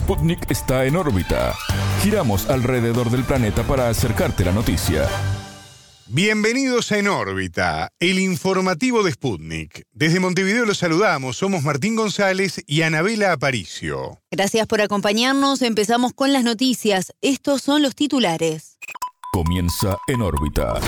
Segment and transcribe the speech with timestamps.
[0.00, 1.54] Sputnik está en órbita.
[2.02, 5.06] Giramos alrededor del planeta para acercarte la noticia.
[6.06, 9.82] Bienvenidos a En órbita, el informativo de Sputnik.
[9.92, 14.18] Desde Montevideo los saludamos, somos Martín González y Anabela Aparicio.
[14.30, 17.12] Gracias por acompañarnos, empezamos con las noticias.
[17.20, 18.78] Estos son los titulares.
[19.32, 20.80] Comienza En órbita.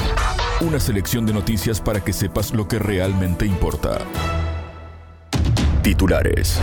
[0.62, 3.98] Una selección de noticias para que sepas lo que realmente importa.
[5.82, 6.58] Titulares.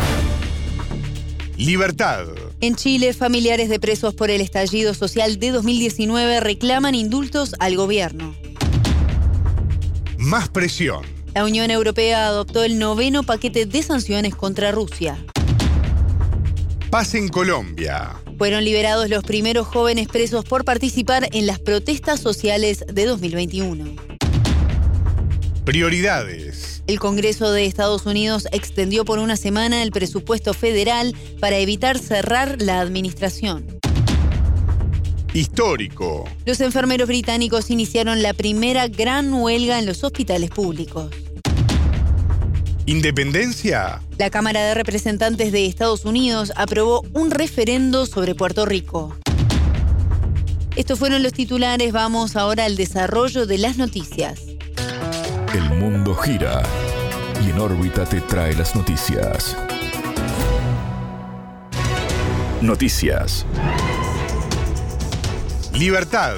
[1.60, 2.26] Libertad.
[2.62, 8.33] En Chile, familiares de presos por el estallido social de 2019 reclaman indultos al gobierno.
[10.18, 11.04] Más presión.
[11.36, 15.18] La Unión Europea adoptó el noveno paquete de sanciones contra Rusia.
[16.89, 18.16] Paz en Colombia.
[18.38, 23.96] Fueron liberados los primeros jóvenes presos por participar en las protestas sociales de 2021.
[25.66, 26.49] Prioridades.
[26.89, 32.59] El Congreso de Estados Unidos extendió por una semana el presupuesto federal para evitar cerrar
[32.64, 33.64] la administración.
[35.31, 36.28] Histórico.
[36.47, 41.11] Los enfermeros británicos iniciaron la primera gran huelga en los hospitales públicos.
[42.88, 44.02] Independencia.
[44.17, 49.16] La Cámara de Representantes de Estados Unidos aprobó un referendo sobre Puerto Rico.
[50.75, 54.39] Estos fueron los titulares, vamos ahora al desarrollo de las noticias.
[55.53, 56.61] El mundo gira
[57.45, 59.55] y en órbita te trae las noticias.
[62.61, 63.45] Noticias.
[65.73, 66.35] Libertad.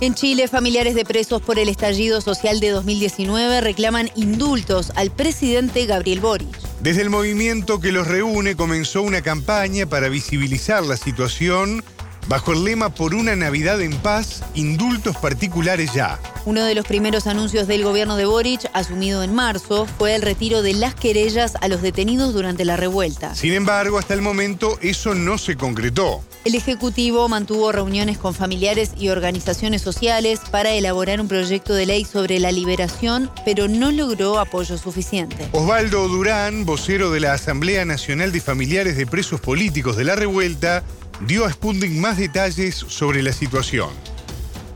[0.00, 5.86] En Chile, familiares de presos por el estallido social de 2019 reclaman indultos al presidente
[5.86, 6.58] Gabriel Boric.
[6.80, 11.84] Desde el movimiento que los reúne comenzó una campaña para visibilizar la situación
[12.28, 16.18] bajo el lema Por una Navidad en paz, indultos particulares ya.
[16.44, 20.62] Uno de los primeros anuncios del gobierno de Boric, asumido en marzo, fue el retiro
[20.62, 23.34] de las querellas a los detenidos durante la revuelta.
[23.34, 26.22] Sin embargo, hasta el momento eso no se concretó.
[26.44, 32.04] El Ejecutivo mantuvo reuniones con familiares y organizaciones sociales para elaborar un proyecto de ley
[32.04, 35.48] sobre la liberación, pero no logró apoyo suficiente.
[35.52, 40.82] Osvaldo Durán, vocero de la Asamblea Nacional de Familiares de Presos Políticos de la Revuelta,
[41.26, 43.90] dio a Spunding más detalles sobre la situación.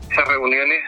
[0.09, 0.79] Esas reuniones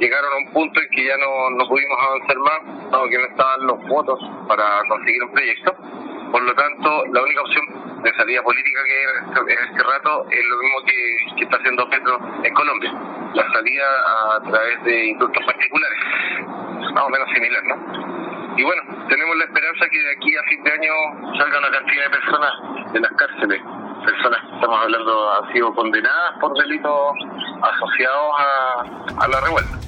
[0.00, 3.24] llegaron a un punto en que ya no, no pudimos avanzar más, dado que no
[3.24, 5.74] estaban los votos para conseguir un proyecto.
[6.32, 8.94] Por lo tanto, la única opción de salida política que
[9.38, 12.92] hay en este rato es lo mismo que, que está haciendo Petro en Colombia,
[13.34, 13.86] la salida
[14.34, 15.98] a través de indultos particulares,
[16.92, 18.56] más o menos similar, ¿no?
[18.58, 20.92] Y bueno, tenemos la esperanza que de aquí a fin de año
[21.38, 22.52] salga una cantidad de personas
[22.92, 23.60] de las cárceles
[24.04, 27.12] personas que estamos hablando han sido condenadas por delitos
[27.62, 29.78] asociados a, a la revuelta.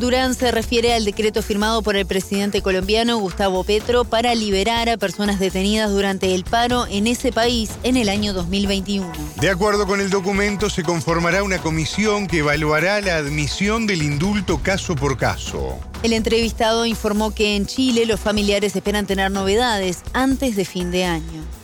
[0.00, 4.96] Durán se refiere al decreto firmado por el presidente colombiano Gustavo Petro para liberar a
[4.96, 9.12] personas detenidas durante el paro en ese país en el año 2021.
[9.42, 14.62] De acuerdo con el documento, se conformará una comisión que evaluará la admisión del indulto
[14.62, 15.78] caso por caso.
[16.02, 21.04] El entrevistado informó que en Chile los familiares esperan tener novedades antes de fin de
[21.04, 21.59] año.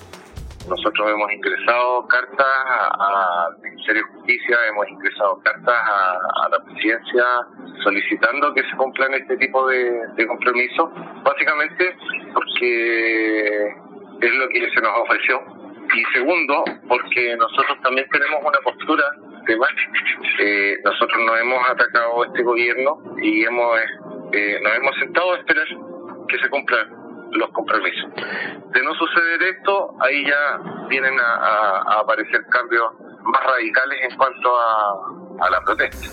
[0.68, 2.46] Nosotros hemos ingresado cartas
[2.98, 7.24] al Ministerio de Justicia, hemos ingresado cartas a, la presidencia
[7.84, 10.90] solicitando que se cumplan este tipo de, compromisos,
[11.22, 11.96] básicamente
[12.34, 13.66] porque
[14.20, 15.40] es lo que se nos ofreció.
[15.94, 19.04] Y segundo, porque nosotros también tenemos una postura
[19.46, 19.70] de más.
[20.40, 23.78] Eh, nosotros no hemos atacado este gobierno y hemos
[24.32, 25.66] eh, nos hemos sentado a esperar
[26.28, 26.95] que se cumplan
[27.32, 28.10] los compromisos.
[28.14, 32.92] De no suceder esto, ahí ya vienen a, a, a aparecer cambios
[33.22, 36.06] más radicales en cuanto a, a la protesta.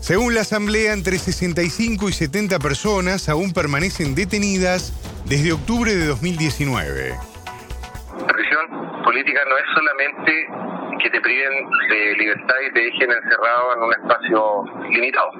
[0.00, 4.94] Según la Asamblea, entre 65 y 70 personas aún permanecen detenidas
[5.26, 7.10] desde octubre de 2019.
[8.20, 10.46] La prisión política no es solamente
[11.02, 11.52] que te priven
[11.90, 15.30] de libertad y te dejen encerrado en un espacio limitado.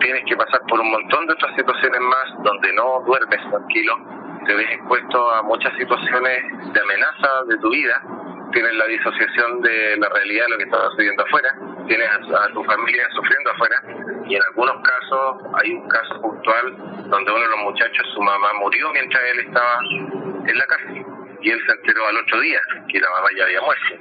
[0.00, 3.98] Tienes que pasar por un montón de otras situaciones más donde no duermes tranquilo,
[4.46, 6.42] te ves expuesto a muchas situaciones
[6.72, 8.02] de amenaza de tu vida,
[8.52, 11.54] tienes la disociación de la realidad de lo que está sucediendo afuera,
[11.86, 13.82] tienes a, tu familia sufriendo afuera
[14.28, 16.76] y en algunos casos hay un caso puntual
[17.08, 19.78] donde uno de los muchachos, su mamá murió mientras él estaba
[20.46, 21.06] en la cárcel
[21.40, 23.94] y él se enteró al otro día que la mamá ya había muerto.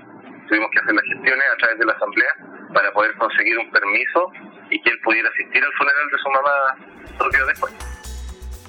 [0.48, 2.36] Tuvimos que hacer las gestiones a través de la asamblea
[2.74, 4.31] para poder conseguir un permiso
[4.69, 8.00] y que él pudiera asistir al funeral de su mamá propio después.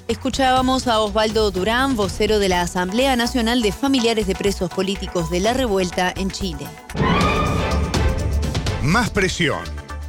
[0.09, 5.39] Escuchábamos a Osvaldo Durán, vocero de la Asamblea Nacional de Familiares de Presos Políticos de
[5.39, 6.67] la Revuelta en Chile.
[8.81, 9.61] Más presión.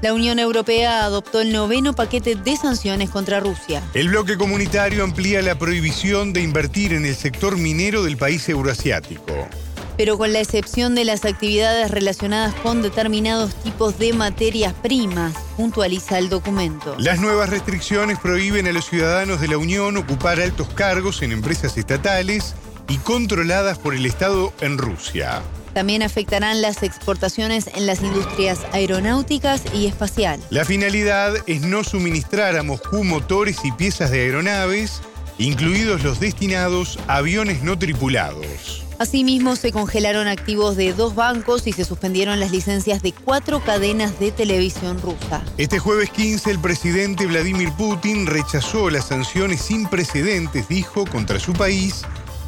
[0.03, 3.83] La Unión Europea adoptó el noveno paquete de sanciones contra Rusia.
[3.95, 9.49] El bloque comunitario amplía la prohibición de invertir en el sector minero del país euroasiático.
[9.97, 16.19] Pero con la excepción de las actividades relacionadas con determinados tipos de materias primas, puntualiza
[16.19, 16.97] el documento.
[16.99, 21.77] Las nuevas restricciones prohíben a los ciudadanos de la Unión ocupar altos cargos en empresas
[21.77, 22.55] estatales
[22.89, 25.43] y controladas por el Estado en Rusia.
[25.75, 30.41] También afectarán las exportaciones en las industrias aeronáuticas y espacial.
[30.51, 35.03] La finalidad es no suministrar a Moscú motores y piezas de aeronaves,
[35.37, 38.84] incluidos los destinados a aviones no tripulados.
[38.99, 44.19] Asimismo, se congelaron activos de dos bancos y se suspendieron las licencias de cuatro cadenas
[44.21, 45.43] de televisión rusa.
[45.59, 51.53] Este jueves 15, el presidente Vladimir Putin rechazó las sanciones sin precedentes, dijo, contra su
[51.53, 52.05] país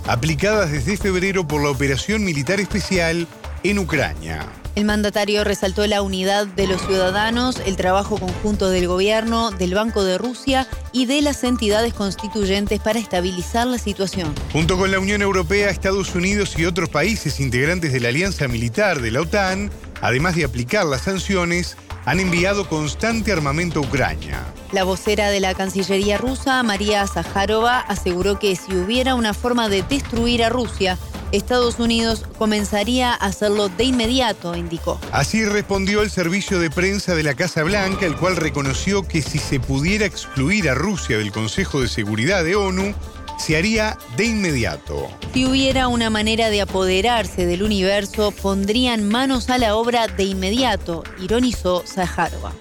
[0.07, 3.27] aplicadas desde febrero por la operación militar especial
[3.63, 4.47] en Ucrania.
[4.77, 10.05] El mandatario resaltó la unidad de los ciudadanos, el trabajo conjunto del gobierno, del Banco
[10.05, 14.35] de Rusia y de las entidades constituyentes para estabilizar la situación.
[14.53, 19.01] Junto con la Unión Europea, Estados Unidos y otros países integrantes de la alianza militar
[19.01, 19.71] de la OTAN,
[20.03, 24.45] además de aplicar las sanciones, han enviado constante armamento a Ucrania.
[24.73, 29.83] La vocera de la Cancillería rusa, María Zaharova, aseguró que si hubiera una forma de
[29.85, 30.99] destruir a Rusia,
[31.33, 35.01] Estados Unidos comenzaría a hacerlo de inmediato, indicó.
[35.13, 39.39] Así respondió el servicio de prensa de la Casa Blanca, el cual reconoció que si
[39.39, 42.95] se pudiera excluir a Rusia del Consejo de Seguridad de ONU,
[43.39, 45.09] se haría de inmediato.
[45.35, 51.05] Si hubiera una manera de apoderarse del universo, pondrían manos a la obra de inmediato,
[51.21, 52.53] ironizó Zaharova.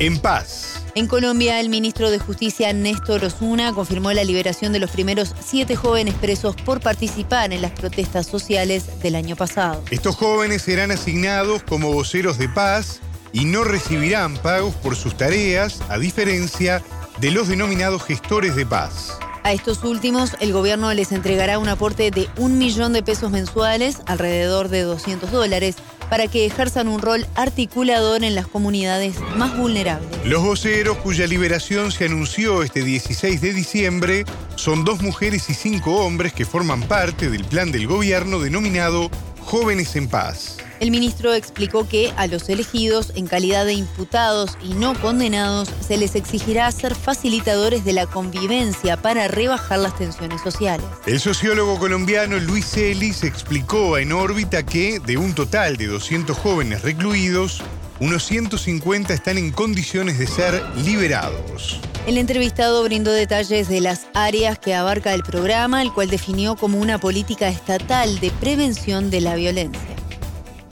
[0.00, 0.67] En paz.
[0.98, 5.76] En Colombia, el ministro de Justicia Néstor Osuna confirmó la liberación de los primeros siete
[5.76, 9.80] jóvenes presos por participar en las protestas sociales del año pasado.
[9.92, 12.98] Estos jóvenes serán asignados como voceros de paz
[13.32, 16.82] y no recibirán pagos por sus tareas, a diferencia
[17.20, 19.16] de los denominados gestores de paz.
[19.44, 24.02] A estos últimos, el gobierno les entregará un aporte de un millón de pesos mensuales,
[24.06, 25.76] alrededor de 200 dólares,
[26.10, 30.08] para que ejerzan un rol articulador en las comunidades más vulnerables.
[30.24, 34.24] Los voceros, cuya liberación se anunció este 16 de diciembre,
[34.56, 39.10] son dos mujeres y cinco hombres que forman parte del plan del gobierno denominado
[39.40, 40.58] Jóvenes en Paz.
[40.80, 45.96] El ministro explicó que a los elegidos en calidad de imputados y no condenados se
[45.96, 50.86] les exigirá ser facilitadores de la convivencia para rebajar las tensiones sociales.
[51.06, 56.82] El sociólogo colombiano Luis Ellis explicó en órbita que de un total de 200 jóvenes
[56.82, 57.60] recluidos,
[57.98, 61.80] unos 150 están en condiciones de ser liberados.
[62.06, 66.78] El entrevistado brindó detalles de las áreas que abarca el programa, el cual definió como
[66.78, 69.97] una política estatal de prevención de la violencia.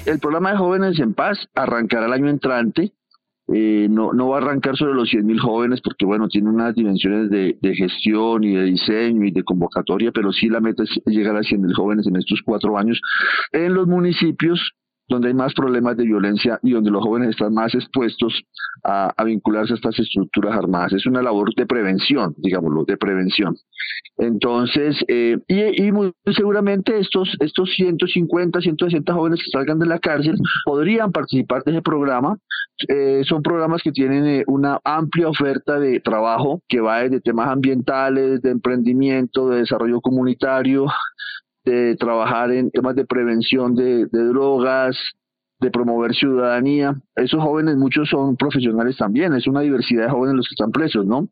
[0.06, 2.93] El programa de Jóvenes en Paz arrancará el año entrante.
[3.53, 7.29] Eh, no, no va a arrancar sobre los 100.000 jóvenes porque, bueno, tiene unas dimensiones
[7.29, 11.41] de, gestión y de diseño y de convocatoria, pero sí la meta es llegar a
[11.41, 13.00] 100.000 jóvenes en estos cuatro años
[13.50, 14.75] en los municipios
[15.08, 18.43] donde hay más problemas de violencia y donde los jóvenes están más expuestos
[18.82, 20.93] a, vincularse a estas estructuras armadas.
[20.93, 23.56] Es una labor de prevención, digámoslo, de prevención.
[24.19, 30.37] Entonces, eh, y, muy seguramente estos, estos 150, 160 jóvenes que salgan de la cárcel
[30.64, 32.38] podrían participar de ese programa.
[32.88, 37.49] Eh, son programas que tienen eh, una amplia oferta de trabajo que va desde temas
[37.49, 40.87] ambientales, de emprendimiento, de desarrollo comunitario,
[41.66, 44.96] de trabajar en temas de prevención de, drogas,
[45.61, 46.94] de promover ciudadanía.
[47.16, 51.04] Esos jóvenes, muchos son profesionales también, es una diversidad de jóvenes los que están presos,
[51.04, 51.28] ¿no?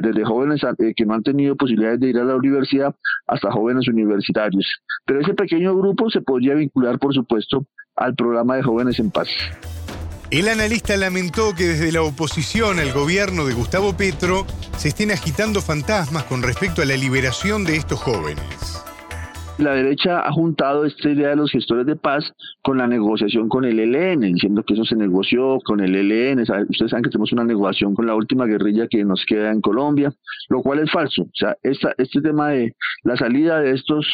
[0.00, 2.94] Desde jóvenes eh, que no han tenido posibilidades de ir a la universidad
[3.26, 4.64] hasta jóvenes universitarios.
[5.04, 7.66] Pero ese pequeño grupo se podría vincular, por supuesto,
[7.96, 9.28] al programa de Jóvenes en Paz.
[10.30, 14.46] El analista lamentó que desde la oposición al gobierno de Gustavo Petro
[14.78, 18.84] se estén agitando fantasmas con respecto a la liberación de estos jóvenes
[19.58, 22.32] la derecha ha juntado esta idea de los gestores de paz
[22.62, 26.40] con la negociación con el ELN, diciendo que eso se negoció con el ELN.
[26.40, 30.12] Ustedes saben que tenemos una negociación con la última guerrilla que nos queda en Colombia,
[30.48, 31.22] lo cual es falso.
[31.22, 34.06] O sea, este tema de la salida de estos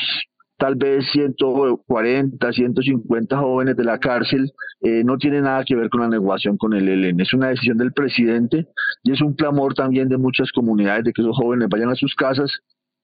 [0.59, 6.03] tal vez 140, 150 jóvenes de la cárcel, eh, no tiene nada que ver con
[6.03, 7.19] la negociación con el ELN.
[7.19, 8.67] Es una decisión del presidente
[9.03, 12.15] y es un clamor también de muchas comunidades de que esos jóvenes vayan a sus
[12.15, 12.51] casas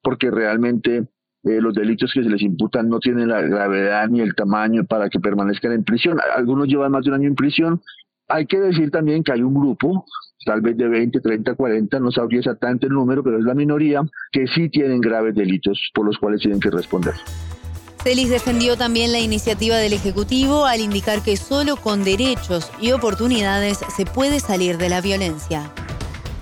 [0.02, 1.08] porque realmente
[1.46, 5.08] eh, los delitos que se les imputan no tienen la gravedad ni el tamaño para
[5.08, 6.18] que permanezcan en prisión.
[6.36, 7.80] Algunos llevan más de un año en prisión.
[8.26, 10.04] Hay que decir también que hay un grupo,
[10.44, 14.02] tal vez de 20, 30, 40, no sabría exactamente el número, pero es la minoría,
[14.32, 17.14] que sí tienen graves delitos por los cuales tienen que responder.
[18.02, 23.78] Celis defendió también la iniciativa del Ejecutivo al indicar que solo con derechos y oportunidades
[23.96, 25.70] se puede salir de la violencia.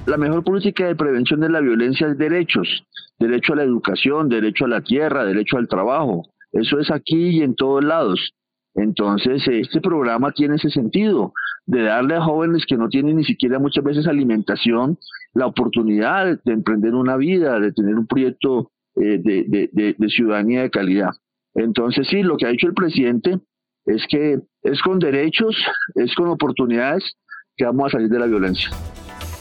[0.07, 2.85] La mejor política de prevención de la violencia es derechos
[3.19, 6.25] derecho a la educación, derecho a la tierra, derecho al trabajo.
[6.53, 8.35] Eso es aquí y en todos lados.
[8.75, 11.33] Entonces, este programa tiene ese sentido
[11.67, 14.99] de darle a jóvenes que no tienen ni siquiera muchas veces alimentación
[15.33, 21.11] la oportunidad de emprender una vida, de tener un proyecto eh, de, ciudadanía de calidad.
[21.55, 23.41] Entonces, sí, lo que ha dicho el presidente
[23.87, 25.57] es que es con derechos,
[25.95, 27.17] es con oportunidades
[27.57, 28.71] que vamos a salir de la violencia.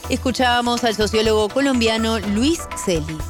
[0.09, 3.23] Escuchábamos al sociólogo colombiano Luis Celis.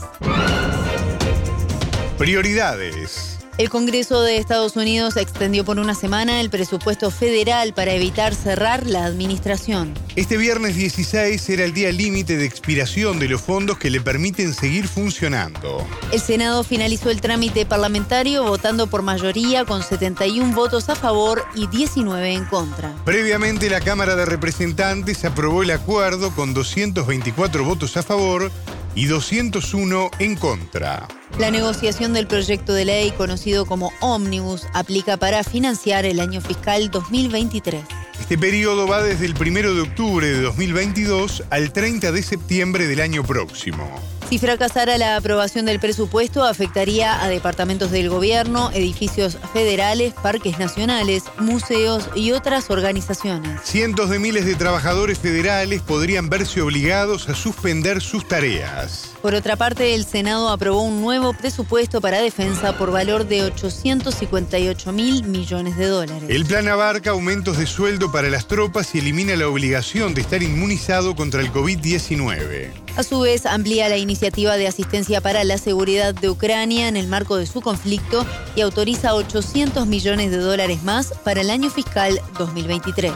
[2.18, 3.32] Prioridades.
[3.60, 8.88] El Congreso de Estados Unidos extendió por una semana el presupuesto federal para evitar cerrar
[8.88, 9.93] la administración.
[10.15, 14.55] Este viernes 16 era el día límite de expiración de los fondos que le permiten
[14.55, 15.86] seguir funcionando.
[16.12, 21.67] El Senado finalizó el trámite parlamentario votando por mayoría con 71 votos a favor y
[21.67, 22.91] 19 en contra.
[23.05, 28.51] Previamente la Cámara de Representantes aprobó el acuerdo con 224 votos a favor
[28.95, 31.07] y 201 en contra.
[31.39, 36.91] La negociación del proyecto de ley conocido como Omnibus aplica para financiar el año fiscal
[36.91, 37.83] 2023.
[38.19, 43.01] Este periodo va desde el 1 de octubre de 2022 al 30 de septiembre del
[43.01, 44.12] año próximo.
[44.30, 51.24] Si fracasara la aprobación del presupuesto, afectaría a departamentos del gobierno, edificios federales, parques nacionales,
[51.38, 53.62] museos y otras organizaciones.
[53.63, 59.12] Cientos de miles de trabajadores federales podrían verse obligados a suspender sus tareas.
[59.22, 64.92] Por otra parte, el Senado aprobó un nuevo presupuesto para defensa por valor de 858
[64.92, 66.24] mil millones de dólares.
[66.27, 70.42] El plan abarca aumentos de sueldo para las tropas y elimina la obligación de estar
[70.44, 72.82] inmunizado contra el COVID-19.
[72.95, 77.07] A su vez, amplía la iniciativa de asistencia para la seguridad de Ucrania en el
[77.07, 78.23] marco de su conflicto
[78.55, 83.12] y autoriza 800 millones de dólares más para el año fiscal 2023.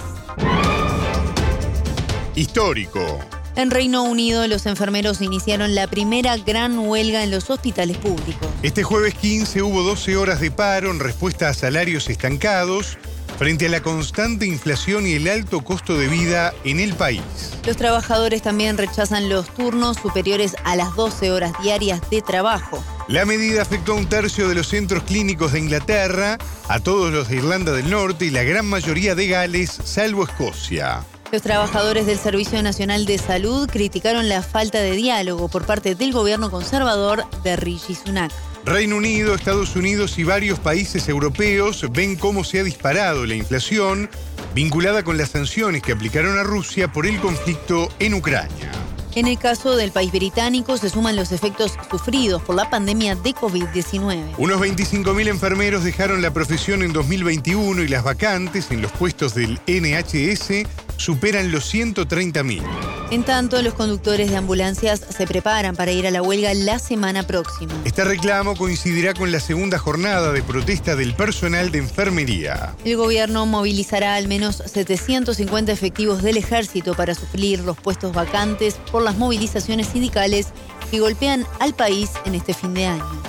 [2.34, 3.20] Histórico.
[3.56, 8.50] En Reino Unido, los enfermeros iniciaron la primera gran huelga en los hospitales públicos.
[8.64, 12.98] Este jueves 15 hubo 12 horas de paro en respuesta a salarios estancados
[13.38, 17.22] frente a la constante inflación y el alto costo de vida en el país.
[17.66, 22.84] Los trabajadores también rechazan los turnos superiores a las 12 horas diarias de trabajo.
[23.08, 27.30] La medida afectó a un tercio de los centros clínicos de Inglaterra, a todos los
[27.30, 31.06] de Irlanda del Norte y la gran mayoría de Gales, salvo Escocia.
[31.32, 36.14] Los trabajadores del Servicio Nacional de Salud criticaron la falta de diálogo por parte del
[36.14, 38.32] gobierno conservador de Rishi Sunak.
[38.68, 44.10] Reino Unido, Estados Unidos y varios países europeos ven cómo se ha disparado la inflación
[44.54, 48.70] vinculada con las sanciones que aplicaron a Rusia por el conflicto en Ucrania.
[49.16, 53.34] En el caso del país británico se suman los efectos sufridos por la pandemia de
[53.34, 54.36] COVID-19.
[54.38, 59.62] Unos 25.000 enfermeros dejaron la profesión en 2021 y las vacantes en los puestos del
[59.66, 60.68] NHS
[60.98, 62.62] superan los 130.000.
[63.10, 67.24] En tanto, los conductores de ambulancias se preparan para ir a la huelga la semana
[67.24, 67.74] próxima.
[67.86, 72.76] Este reclamo coincidirá con la segunda jornada de protesta del personal de enfermería.
[72.84, 79.02] El gobierno movilizará al menos 750 efectivos del ejército para suplir los puestos vacantes por
[79.02, 80.48] las movilizaciones sindicales
[80.92, 83.22] que golpean al país en este fin de año.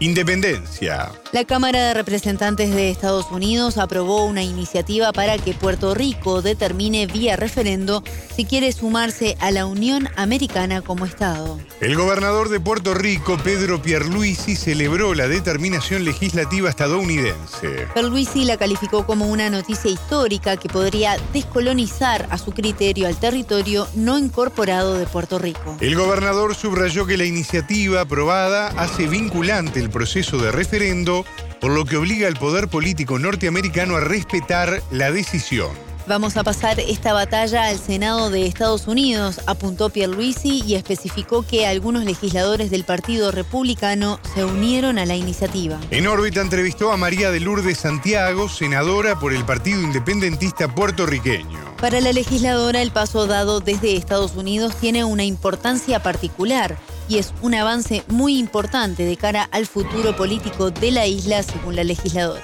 [0.00, 1.10] Independencia.
[1.36, 7.06] La Cámara de Representantes de Estados Unidos aprobó una iniciativa para que Puerto Rico determine
[7.06, 8.02] vía referendo
[8.34, 11.58] si quiere sumarse a la Unión Americana como Estado.
[11.82, 17.86] El gobernador de Puerto Rico, Pedro Pierluisi, celebró la determinación legislativa estadounidense.
[17.92, 23.86] Pierluisi la calificó como una noticia histórica que podría descolonizar a su criterio al territorio
[23.94, 25.76] no incorporado de Puerto Rico.
[25.80, 31.25] El gobernador subrayó que la iniciativa aprobada hace vinculante el proceso de referendo
[31.66, 35.70] por lo que obliga al poder político norteamericano a respetar la decisión.
[36.06, 41.66] Vamos a pasar esta batalla al Senado de Estados Unidos, apuntó Pierluisi y especificó que
[41.66, 45.80] algunos legisladores del Partido Republicano se unieron a la iniciativa.
[45.90, 51.58] En órbita entrevistó a María de Lourdes Santiago, senadora por el Partido Independentista puertorriqueño.
[51.80, 57.34] Para la legisladora, el paso dado desde Estados Unidos tiene una importancia particular y es
[57.42, 62.42] un avance muy importante de cara al futuro político de la isla, según la legisladora.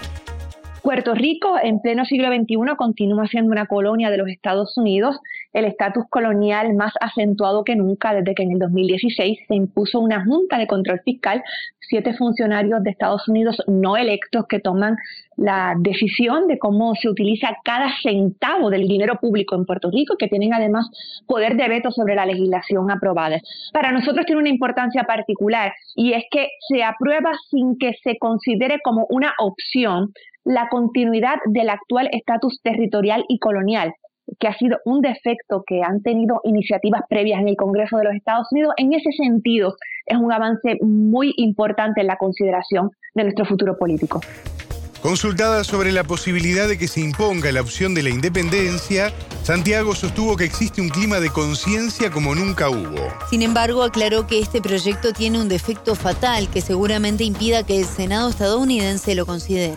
[0.83, 5.17] Puerto Rico en pleno siglo XXI continúa siendo una colonia de los Estados Unidos,
[5.53, 10.25] el estatus colonial más acentuado que nunca desde que en el 2016 se impuso una
[10.25, 11.45] junta de control fiscal,
[11.79, 14.97] siete funcionarios de Estados Unidos no electos que toman
[15.37, 20.29] la decisión de cómo se utiliza cada centavo del dinero público en Puerto Rico, que
[20.29, 20.91] tienen además
[21.27, 23.41] poder de veto sobre la legislación aprobada.
[23.73, 28.79] Para nosotros tiene una importancia particular y es que se aprueba sin que se considere
[28.83, 30.13] como una opción
[30.45, 33.95] la continuidad del actual estatus territorial y colonial.
[34.39, 38.15] que ha sido un defecto que han tenido iniciativas previas en el Congreso de los
[38.15, 39.75] Estados Unidos, en ese sentido
[40.07, 44.21] es un avance muy importante en la consideración de nuestro futuro político.
[45.03, 50.37] Consultada sobre la posibilidad de que se imponga la opción de la independencia, Santiago sostuvo
[50.37, 53.13] que existe un clima de conciencia como nunca hubo.
[53.29, 57.85] Sin embargo, aclaró que este proyecto tiene un defecto fatal que seguramente impida que el
[57.85, 59.75] Senado estadounidense lo considere.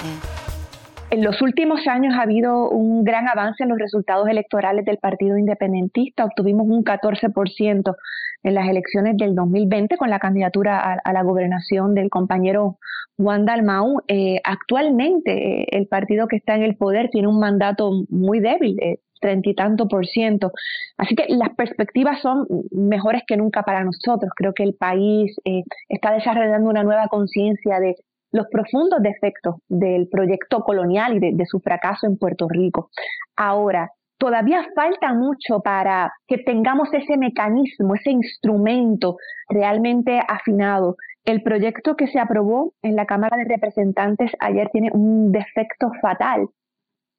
[1.11, 5.37] En los últimos años ha habido un gran avance en los resultados electorales del Partido
[5.37, 6.25] Independentista.
[6.25, 7.95] Obtuvimos un 14%
[8.43, 12.79] en las elecciones del 2020 con la candidatura a, la gobernación del compañero
[13.17, 14.01] Juan Dalmau.
[14.07, 18.75] Eh, actualmente eh, el partido que está en el poder tiene un mandato muy débil,
[18.75, 20.51] de treinta y tanto por ciento.
[20.97, 24.31] Así que las perspectivas son mejores que nunca para nosotros.
[24.35, 27.95] Creo que el país eh, está desarrollando una nueva conciencia de
[28.35, 32.89] los profundos defectos del proyecto colonial y de, su fracaso en Puerto Rico.
[33.37, 39.15] Ahora, todavía falta mucho para que tengamos ese mecanismo, ese instrumento
[39.47, 40.97] realmente afinado.
[41.23, 46.49] El proyecto que se aprobó en la Cámara de Representantes ayer tiene un defecto fatal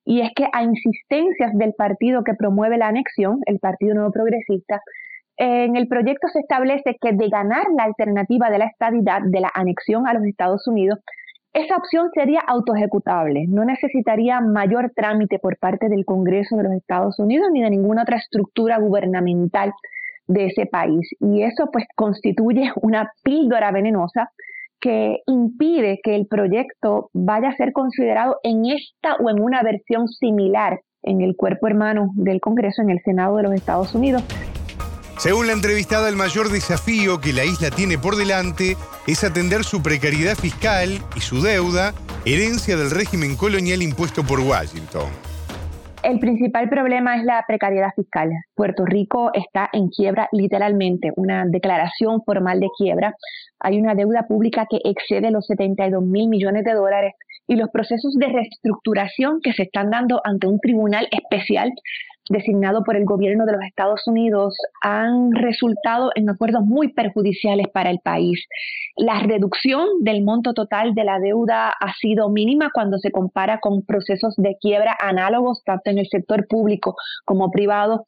[0.04, 4.82] y es que a insistencias del partido que promueve la anexión, el Partido Nuevo Progresista,
[5.36, 9.50] en el proyecto se establece que de ganar la alternativa de la estadidad, de la
[9.54, 10.98] anexión a los Estados Unidos,
[11.52, 17.18] esa opción sería autoejecutable, no necesitaría mayor trámite por parte del Congreso de los Estados
[17.18, 19.72] Unidos ni de ninguna otra estructura gubernamental
[20.26, 21.08] de ese país.
[21.18, 24.30] Y eso pues constituye una píldora venenosa
[24.80, 30.08] que impide que el proyecto vaya a ser considerado en esta o en una versión
[30.08, 34.22] similar en el cuerpo hermano del Congreso, en el Senado de los Estados Unidos,
[35.18, 39.82] según la entrevistada, el mayor desafío que la isla tiene por delante es atender su
[39.82, 41.94] precariedad fiscal y su deuda,
[42.26, 45.08] herencia del régimen colonial impuesto por Washington.
[46.02, 48.30] El principal problema es la precariedad fiscal.
[48.54, 53.16] Puerto Rico está en quiebra literalmente, una declaración formal de quiebra.
[53.58, 57.14] Hay una deuda pública que excede los 72 mil millones de dólares
[57.49, 61.73] y los procesos de reestructuración que se están dando ante un tribunal especial
[62.28, 67.91] designado por el gobierno de los Estados Unidos han resultado en acuerdos muy perjudiciales para
[67.91, 68.45] el país.
[68.97, 73.84] La reducción del monto total de la deuda ha sido mínima cuando se compara con
[73.84, 78.06] procesos de quiebra análogos tanto en el sector público como privado.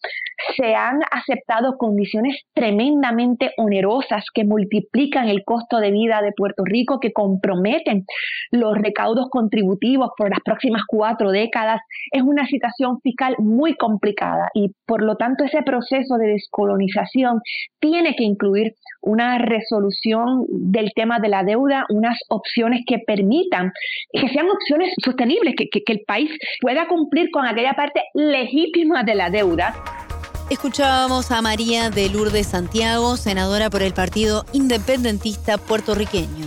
[0.57, 7.00] Se han aceptado condiciones tremendamente onerosas que multiplican el costo de vida de Puerto Rico,
[7.00, 8.04] que comprometen
[8.50, 11.81] los recaudos contributivos por las próximas cuatro décadas.
[12.12, 14.07] Es una situación fiscal muy compleja
[14.54, 17.40] y por lo tanto ese proceso de descolonización
[17.80, 23.72] tiene que incluir una resolución del tema de la deuda, unas opciones que permitan
[24.12, 29.14] que sean opciones sostenibles, que, que el país pueda cumplir con aquella parte legítima de
[29.14, 29.74] la deuda.
[30.50, 36.46] Escuchábamos a María de Lourdes Santiago, senadora por el Partido Independentista puertorriqueño.